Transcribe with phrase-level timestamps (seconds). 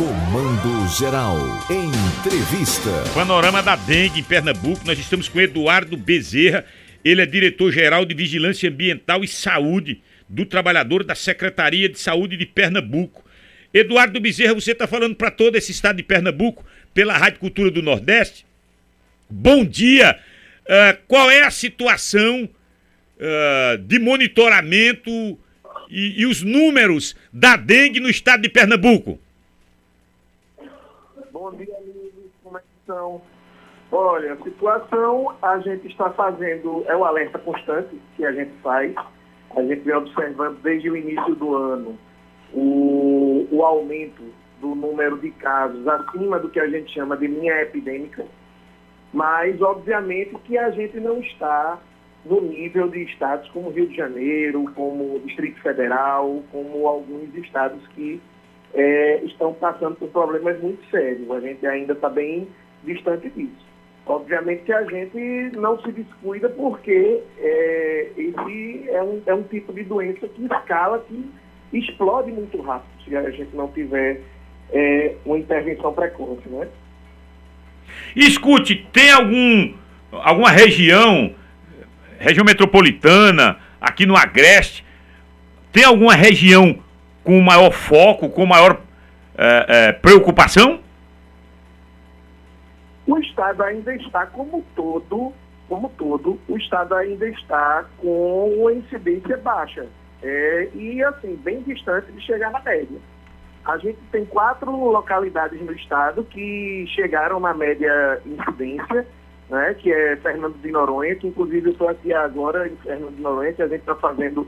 [0.00, 1.36] Comando Geral.
[1.68, 2.88] Entrevista.
[3.12, 4.80] Panorama da dengue em Pernambuco.
[4.86, 6.64] Nós estamos com Eduardo Bezerra.
[7.04, 12.46] Ele é diretor-geral de Vigilância Ambiental e Saúde do Trabalhador da Secretaria de Saúde de
[12.46, 13.22] Pernambuco.
[13.74, 16.64] Eduardo Bezerra, você está falando para todo esse estado de Pernambuco
[16.94, 18.46] pela Rádio Cultura do Nordeste.
[19.28, 20.18] Bom dia!
[20.62, 22.48] Uh, qual é a situação
[23.18, 25.10] uh, de monitoramento
[25.90, 29.20] e, e os números da dengue no estado de Pernambuco?
[31.50, 32.30] Bom dia, amigos.
[32.44, 33.20] Como é que estão?
[33.90, 38.94] Olha, a situação a gente está fazendo, é o alerta constante que a gente faz.
[39.56, 41.98] A gente vem observando desde o início do ano
[42.54, 44.22] o, o aumento
[44.60, 48.24] do número de casos acima do que a gente chama de linha epidêmica,
[49.12, 51.80] mas obviamente que a gente não está
[52.24, 58.22] no nível de estados como Rio de Janeiro, como Distrito Federal, como alguns estados que
[58.74, 61.30] é, estão passando por problemas muito sérios.
[61.30, 62.48] A gente ainda está bem
[62.84, 63.70] distante disso.
[64.06, 69.72] Obviamente que a gente não se descuida porque é, esse é um, é um tipo
[69.72, 71.30] de doença que escala, que
[71.72, 74.20] explode muito rápido se a gente não tiver
[74.72, 76.68] é, uma intervenção precoce, né?
[78.16, 79.74] Escute, tem algum,
[80.12, 81.34] alguma região
[82.20, 84.84] região metropolitana, aqui no Agreste,
[85.72, 86.78] tem alguma região
[87.24, 88.80] com maior foco, com maior
[89.36, 90.80] é, é, preocupação?
[93.06, 95.32] O Estado ainda está como todo,
[95.68, 99.86] como todo, o Estado ainda está com uma incidência baixa.
[100.22, 102.98] É, e assim, bem distante de chegar na média.
[103.64, 109.06] A gente tem quatro localidades no estado que chegaram na média incidência
[109.50, 113.20] né, que é Fernando de Noronha, que inclusive eu estou aqui agora em Fernando de
[113.20, 114.46] Noronha, que a gente está fazendo,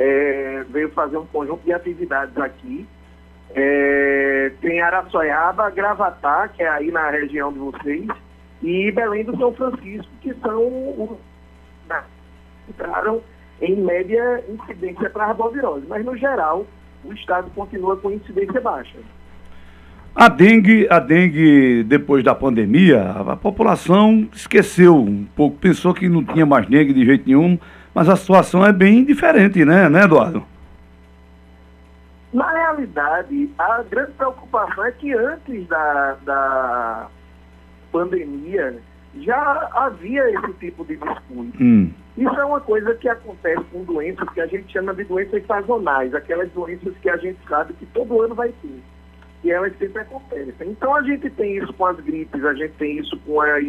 [0.00, 2.88] é, veio fazer um conjunto de atividades aqui.
[3.54, 8.06] É, tem Araçoiaba, Gravatá, que é aí na região de vocês,
[8.62, 11.18] e Belém do São Francisco, que são os
[12.68, 13.20] entraram
[13.60, 15.84] em média incidência para arbovirose.
[15.88, 16.64] Mas, no geral,
[17.04, 18.98] o estado continua com incidência baixa.
[20.14, 26.24] A dengue, a dengue, depois da pandemia, a, população esqueceu um pouco, pensou que não
[26.24, 27.58] tinha mais dengue de jeito nenhum,
[27.94, 30.44] mas a situação é bem diferente, né, né, Eduardo?
[32.32, 37.08] Na realidade, a grande preocupação é que antes da, da
[37.90, 38.78] pandemia
[39.18, 41.58] já havia esse tipo de descuido.
[41.60, 41.90] Hum.
[42.16, 46.14] Isso é uma coisa que acontece com doenças que a gente chama de doenças sazonais,
[46.14, 48.80] aquelas doenças que a gente sabe que todo ano vai ter
[49.42, 50.54] e elas sempre acontecem.
[50.68, 53.64] Então a gente tem isso com as gripes, a gente tem isso com as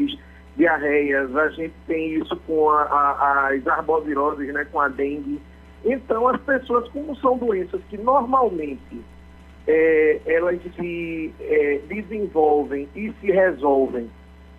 [0.56, 5.40] diarreias, a gente tem isso com a, a, as arboviroses, né, com a dengue.
[5.84, 9.02] Então as pessoas, como são doenças que normalmente
[9.68, 14.10] é, elas se é, desenvolvem e se resolvem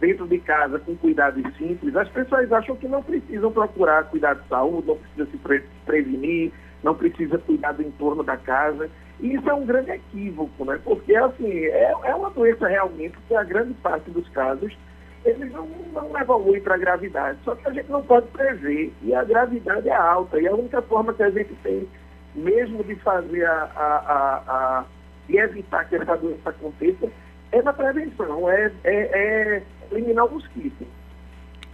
[0.01, 4.49] dentro de casa com cuidados simples, as pessoas acham que não precisam procurar cuidar de
[4.49, 6.53] saúde, não precisa se pre prevenir,
[6.83, 8.91] não precisa cuidar do entorno da casa.
[9.21, 10.81] E isso é um grande equívoco, né?
[10.83, 14.77] Porque, assim, é, é uma doença realmente que a grande parte dos casos
[15.25, 17.39] eles não, não evoluem para a gravidade.
[17.45, 18.93] Só que a gente não pode prever.
[19.03, 20.41] E a gravidade é alta.
[20.41, 21.87] E a única forma que a gente tem,
[22.35, 24.85] mesmo de fazer a, a, a, a
[25.29, 27.09] de evitar que essa doença aconteça,
[27.53, 30.87] é na prevenção, é, é, é eliminar o mosquito.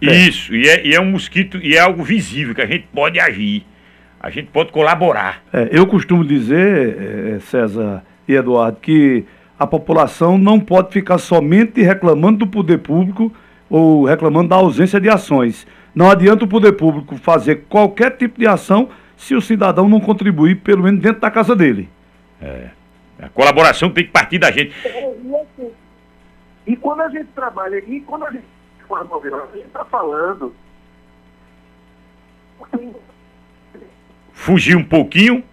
[0.01, 3.19] Isso, e é, e é um mosquito, e é algo visível, que a gente pode
[3.19, 3.65] agir
[4.19, 5.41] a gente pode colaborar.
[5.53, 9.23] É, eu costumo dizer, é, César e Eduardo, que
[9.59, 13.31] a população não pode ficar somente reclamando do poder público
[13.69, 15.67] ou reclamando da ausência de ações.
[15.93, 18.87] Não adianta o poder público fazer qualquer tipo de ação
[19.17, 21.89] se o cidadão não contribuir, pelo menos dentro da casa dele.
[22.41, 22.69] É.
[23.21, 24.73] A colaboração tem que partir da gente.
[24.87, 25.71] É, e, assim,
[26.65, 28.45] e quando a gente trabalha, e quando a gente
[28.91, 30.51] a gente está falando
[34.33, 35.43] fugir um pouquinho?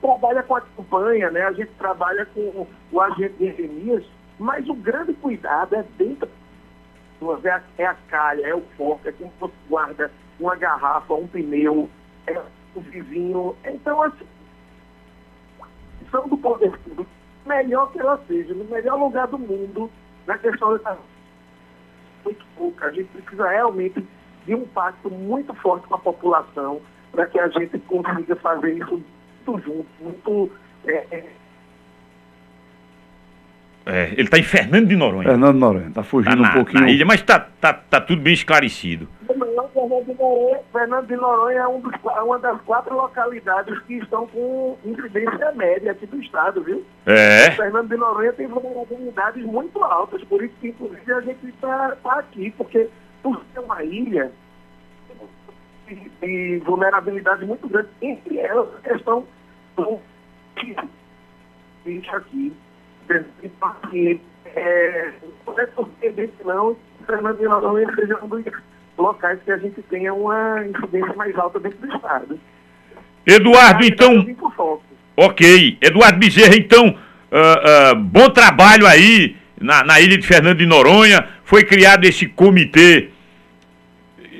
[0.00, 1.42] Trabalha com a campanha, né?
[1.42, 4.04] A gente trabalha com o agente de endemias,
[4.38, 6.28] mas o grande cuidado é dentro
[7.44, 11.26] é a, é a calha, é o foco, é como você guarda uma garrafa, um
[11.26, 11.88] pneu,
[12.26, 12.40] é
[12.74, 13.54] o vizinho.
[13.64, 14.26] Então, assim,
[16.10, 17.06] são do poder público,
[17.44, 19.90] melhor que ela seja, no melhor lugar do mundo,
[20.26, 20.96] na questão da
[22.24, 22.86] muito pouca.
[22.86, 24.06] A gente precisa realmente
[24.46, 26.80] de um pacto muito forte com a população,
[27.12, 29.02] para que a gente consiga fazer isso
[29.46, 30.50] muito junto, muito.
[30.86, 31.24] É, é...
[33.86, 35.24] É, ele está em Fernando de Noronha.
[35.24, 36.80] Fernando de Noronha, está fugindo tá na, um pouquinho.
[36.82, 39.08] Na ilha, mas está tá, tá tudo bem esclarecido.
[39.72, 43.94] Fernando de Noronha, Fernando de Noronha é, um dos, é uma das quatro localidades que
[43.94, 46.84] estão com incidência média aqui do estado, viu?
[47.06, 47.50] É.
[47.52, 52.18] Fernando de Noronha tem vulnerabilidades muito altas, por isso que inclusive a gente está tá
[52.18, 52.88] aqui, porque
[53.22, 54.30] por ser uma ilha
[55.94, 59.26] de vulnerabilidade muito grande, entre elas a questão
[59.76, 59.98] do
[61.86, 62.52] isso aqui.
[63.60, 65.12] Assim, é,
[65.46, 66.76] não é surpreendente não
[67.06, 68.44] Fernando de Noronha seja um dos
[68.96, 72.38] locais que a gente tenha uma incidência mais alta dentro do estado.
[73.26, 74.26] Eduardo, então.
[75.16, 75.78] Ok.
[75.80, 81.26] Eduardo Bezerra, então, uh, uh, bom trabalho aí na, na, ilha de Fernando de Noronha.
[81.44, 83.10] Foi criado esse comitê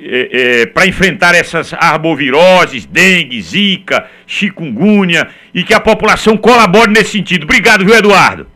[0.03, 7.11] é, é, para enfrentar essas arboviroses, dengue, zika, chikungunya, e que a população colabore nesse
[7.11, 7.43] sentido.
[7.43, 8.47] Obrigado, viu, Eduardo?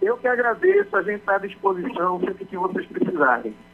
[0.00, 3.52] Eu que agradeço, a gente está à disposição sempre que vocês precisarem.